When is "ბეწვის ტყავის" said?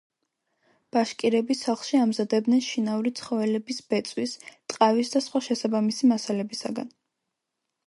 3.93-5.15